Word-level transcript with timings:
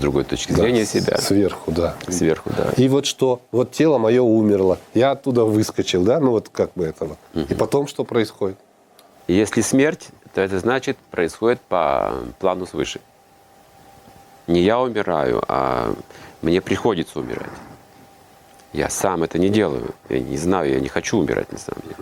другой 0.00 0.24
точки 0.24 0.52
Да, 0.52 0.62
зрения 0.62 0.84
с- 0.84 0.90
себя. 0.90 1.18
Сверху, 1.18 1.70
да. 1.70 1.94
Сверху, 2.08 2.50
да. 2.56 2.72
И 2.76 2.88
вот 2.88 3.06
что? 3.06 3.40
Вот 3.52 3.72
тело 3.72 3.98
мое 3.98 4.22
умерло. 4.22 4.78
Я 4.94 5.12
оттуда 5.12 5.44
выскочил, 5.44 6.02
да? 6.02 6.18
Ну 6.20 6.30
вот 6.30 6.48
как 6.48 6.72
бы 6.74 6.84
это 6.84 7.04
вот. 7.04 7.18
И 7.50 7.54
потом 7.54 7.86
что 7.86 8.04
происходит? 8.04 8.58
Если 9.28 9.60
смерть, 9.60 10.08
то 10.34 10.40
это 10.40 10.58
значит 10.58 10.96
происходит 11.10 11.60
по 11.60 12.12
плану 12.38 12.66
свыше. 12.66 13.00
Не 14.46 14.62
я 14.62 14.80
умираю, 14.80 15.42
а 15.46 15.94
мне 16.42 16.60
приходится 16.60 17.20
умирать. 17.20 17.46
Я 18.72 18.88
сам 18.88 19.22
это 19.22 19.38
не 19.38 19.48
делаю. 19.48 19.94
Я 20.08 20.20
не 20.20 20.36
знаю, 20.36 20.70
я 20.72 20.80
не 20.80 20.88
хочу 20.88 21.18
умирать 21.18 21.52
на 21.52 21.58
самом 21.58 21.82
деле. 21.82 21.96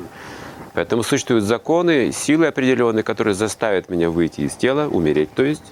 Поэтому 0.75 1.03
существуют 1.03 1.45
законы, 1.45 2.13
силы 2.13 2.47
определенные, 2.47 3.03
которые 3.03 3.35
заставят 3.35 3.89
меня 3.89 4.11
выйти 4.11 4.43
из 4.43 4.55
тела, 4.55 4.87
умереть, 4.89 5.33
то 5.35 5.43
есть 5.43 5.65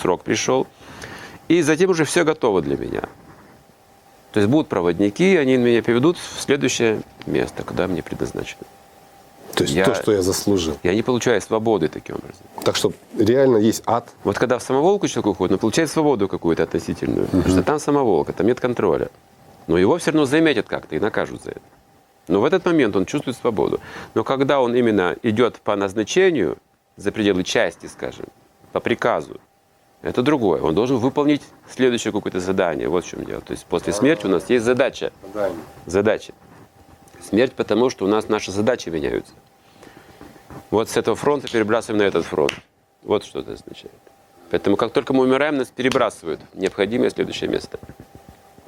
срок 0.00 0.22
пришел. 0.22 0.66
И 1.48 1.62
затем 1.62 1.90
уже 1.90 2.04
все 2.04 2.24
готово 2.24 2.62
для 2.62 2.76
меня. 2.76 3.02
То 4.32 4.40
есть 4.40 4.50
будут 4.50 4.68
проводники, 4.68 5.36
они 5.36 5.56
меня 5.56 5.82
приведут 5.82 6.18
в 6.18 6.40
следующее 6.40 7.00
место, 7.26 7.62
куда 7.62 7.86
мне 7.86 8.02
предназначено. 8.02 8.62
То 9.54 9.64
есть 9.64 9.74
Я- 9.74 9.84
то, 9.86 9.94
что 9.94 10.12
я 10.12 10.22
заслужил. 10.22 10.76
Я 10.82 10.94
не 10.94 11.02
получаю 11.02 11.40
свободы 11.40 11.88
таким 11.88 12.16
образом. 12.16 12.42
Так 12.62 12.76
что 12.76 12.92
реально 13.18 13.56
есть 13.56 13.82
ад. 13.86 14.08
Вот 14.22 14.38
когда 14.38 14.58
в 14.58 14.62
самоволку 14.62 15.08
человек 15.08 15.26
уходит, 15.32 15.52
он 15.54 15.58
получает 15.58 15.90
свободу 15.90 16.28
какую-то 16.28 16.62
относительную. 16.62 17.26
Потому 17.26 17.48
что 17.48 17.62
там 17.62 17.78
самоволка, 17.80 18.32
там 18.32 18.46
нет 18.46 18.60
контроля. 18.60 19.08
Но 19.66 19.78
его 19.78 19.96
все 19.98 20.10
равно 20.10 20.26
заметят 20.26 20.68
как-то 20.68 20.94
и 20.96 21.00
накажут 21.00 21.42
за 21.42 21.50
это. 21.52 21.60
Но 22.28 22.40
в 22.40 22.44
этот 22.44 22.66
момент 22.66 22.94
он 22.94 23.06
чувствует 23.06 23.36
свободу. 23.38 23.80
Но 24.14 24.22
когда 24.22 24.60
он 24.60 24.76
именно 24.76 25.16
идет 25.22 25.56
по 25.56 25.74
назначению, 25.76 26.58
за 26.96 27.10
пределы 27.10 27.42
части, 27.42 27.86
скажем, 27.86 28.26
по 28.72 28.80
приказу, 28.80 29.40
это 30.02 30.22
другое. 30.22 30.62
Он 30.62 30.74
должен 30.74 30.96
выполнить 30.98 31.42
следующее 31.68 32.12
какое-то 32.12 32.40
задание. 32.40 32.88
Вот 32.88 33.04
в 33.04 33.08
чем 33.08 33.24
дело. 33.24 33.40
То 33.40 33.52
есть 33.52 33.66
после 33.66 33.92
смерти 33.92 34.26
у 34.26 34.28
нас 34.28 34.48
есть 34.48 34.64
задача. 34.64 35.12
Задача. 35.86 36.32
Смерть 37.20 37.52
потому, 37.52 37.90
что 37.90 38.04
у 38.04 38.08
нас 38.08 38.28
наши 38.28 38.52
задачи 38.52 38.88
меняются. 38.88 39.32
Вот 40.70 40.88
с 40.88 40.96
этого 40.96 41.16
фронта 41.16 41.50
перебрасываем 41.50 41.98
на 42.02 42.06
этот 42.06 42.24
фронт. 42.24 42.52
Вот 43.02 43.24
что 43.24 43.40
это 43.40 43.52
означает. 43.52 43.92
Поэтому 44.50 44.76
как 44.76 44.92
только 44.92 45.12
мы 45.12 45.24
умираем, 45.24 45.56
нас 45.56 45.68
перебрасывают 45.68 46.40
в 46.52 46.58
необходимое 46.58 47.10
следующее 47.10 47.50
место. 47.50 47.78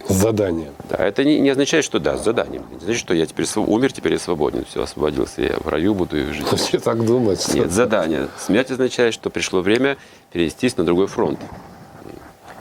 Задание. 0.08 0.72
Да, 0.88 0.96
это 0.96 1.24
не, 1.24 1.38
не 1.40 1.50
означает, 1.50 1.84
что 1.84 1.98
да, 1.98 2.16
с 2.16 2.24
заданием. 2.24 2.64
Не 2.72 2.80
значит, 2.80 3.00
что 3.00 3.14
я 3.14 3.26
теперь 3.26 3.46
св- 3.46 3.68
умер, 3.68 3.92
теперь 3.92 4.12
я 4.14 4.18
свободен. 4.18 4.64
Все, 4.64 4.82
освободился, 4.82 5.42
я 5.42 5.56
в 5.58 5.68
раю 5.68 5.94
буду 5.94 6.18
и 6.18 6.24
жить. 6.32 6.46
Все 6.56 6.78
так 6.78 7.04
думают. 7.04 7.40
что- 7.40 7.56
Нет, 7.56 7.70
задание. 7.70 8.28
Смерть 8.38 8.70
означает, 8.70 9.14
что 9.14 9.30
пришло 9.30 9.60
время 9.60 9.96
перевестись 10.32 10.76
на 10.76 10.84
другой 10.84 11.06
фронт. 11.06 11.38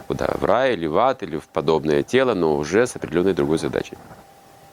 Куда? 0.07 0.27
В 0.39 0.43
рай 0.45 0.73
или 0.73 0.87
в 0.87 0.97
ад, 0.97 1.21
или 1.23 1.37
в 1.37 1.47
подобное 1.47 2.01
тело, 2.03 2.33
но 2.33 2.55
уже 2.57 2.87
с 2.87 2.95
определенной 2.95 3.33
другой 3.33 3.57
задачей. 3.59 3.93